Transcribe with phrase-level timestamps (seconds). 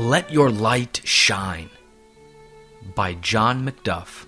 [0.00, 1.68] Let Your Light Shine
[2.94, 4.24] by John Macduff.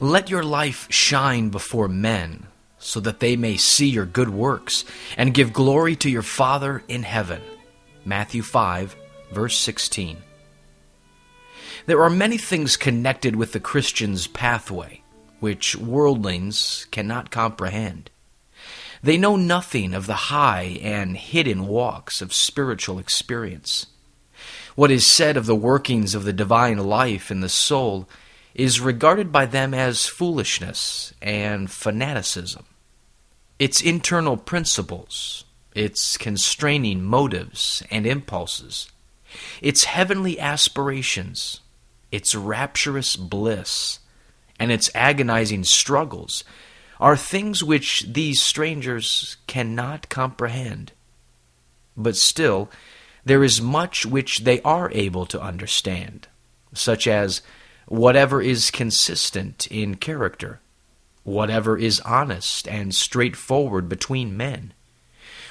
[0.00, 2.48] Let your life shine before men,
[2.78, 4.84] so that they may see your good works
[5.16, 7.40] and give glory to your Father in heaven.
[8.04, 8.96] Matthew 5,
[9.30, 10.16] verse 16.
[11.86, 15.02] There are many things connected with the Christian's pathway
[15.38, 18.10] which worldlings cannot comprehend.
[19.02, 23.86] They know nothing of the high and hidden walks of spiritual experience.
[24.76, 28.08] What is said of the workings of the divine life in the soul
[28.54, 32.64] is regarded by them as foolishness and fanaticism.
[33.58, 38.90] Its internal principles, its constraining motives and impulses,
[39.60, 41.60] its heavenly aspirations,
[42.10, 43.98] its rapturous bliss,
[44.58, 46.44] and its agonizing struggles
[47.02, 50.92] are things which these strangers cannot comprehend.
[51.96, 52.70] But still,
[53.24, 56.28] there is much which they are able to understand,
[56.72, 57.42] such as
[57.86, 60.60] whatever is consistent in character,
[61.24, 64.72] whatever is honest and straightforward between men,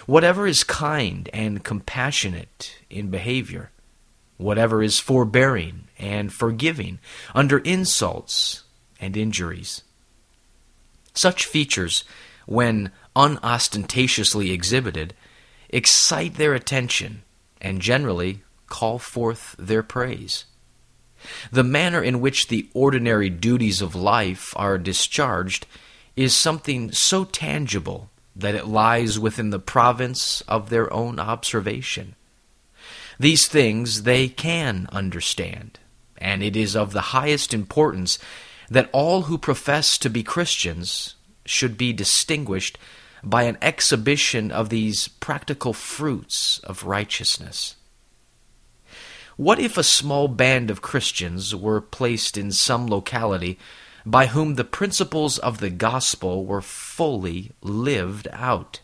[0.05, 3.71] whatever is kind and compassionate in behavior,
[4.37, 6.99] whatever is forbearing and forgiving
[7.35, 8.63] under insults
[9.01, 9.83] and injuries.
[11.13, 12.03] Such features,
[12.45, 15.13] when unostentatiously exhibited,
[15.69, 17.23] excite their attention
[17.59, 20.45] and generally call forth their praise.
[21.51, 25.67] The manner in which the ordinary duties of life are discharged
[26.15, 32.15] is something so tangible that it lies within the province of their own observation.
[33.19, 35.79] These things they can understand,
[36.17, 38.17] and it is of the highest importance
[38.71, 42.79] that all who profess to be Christians should be distinguished
[43.21, 47.75] by an exhibition of these practical fruits of righteousness.
[49.35, 53.59] What if a small band of Christians were placed in some locality
[54.05, 58.79] by whom the principles of the gospel were fully lived out?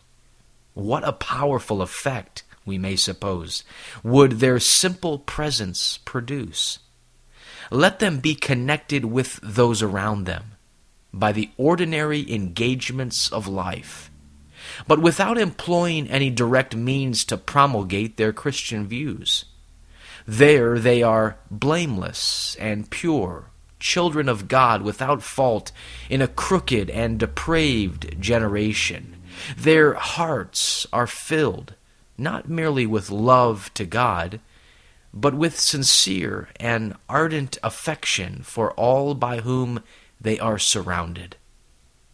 [0.74, 3.64] What a powerful effect, we may suppose,
[4.02, 6.78] would their simple presence produce!
[7.70, 10.52] Let them be connected with those around them
[11.12, 14.10] by the ordinary engagements of life,
[14.86, 19.46] but without employing any direct means to promulgate their Christian views.
[20.26, 25.72] There they are blameless and pure, children of God without fault
[26.10, 29.16] in a crooked and depraved generation.
[29.56, 31.74] Their hearts are filled
[32.18, 34.40] not merely with love to God,
[35.12, 39.82] but with sincere and ardent affection for all by whom
[40.20, 41.36] they are surrounded.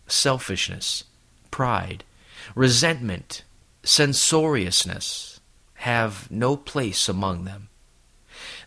[0.07, 1.05] Selfishness,
[1.51, 2.05] pride,
[2.55, 3.45] resentment,
[3.83, 5.41] censoriousness
[5.75, 7.69] have no place among them.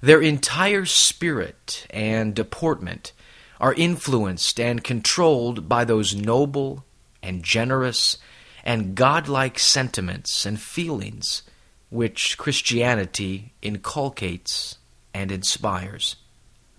[0.01, 3.13] Their entire spirit and deportment
[3.59, 6.85] are influenced and controlled by those noble
[7.23, 8.17] and generous
[8.63, 11.43] and godlike sentiments and feelings
[11.89, 14.77] which Christianity inculcates
[15.13, 16.17] and inspires.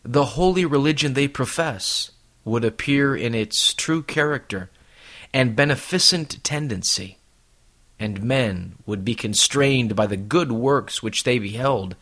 [0.04, 2.10] The holy religion they profess
[2.44, 4.70] would appear in its true character
[5.32, 7.18] and beneficent tendency,
[7.98, 11.96] and men would be constrained by the good works which they beheld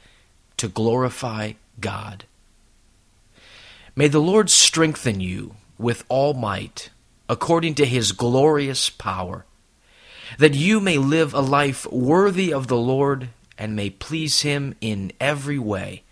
[0.56, 2.24] to glorify God.
[3.94, 6.90] May the Lord strengthen you with all might,
[7.28, 9.46] according to his glorious power
[10.38, 13.28] that you may live a life worthy of the Lord
[13.58, 16.02] and may please him in every way,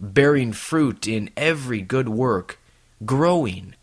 [0.00, 2.58] bearing fruit in every good work,
[3.04, 3.74] growing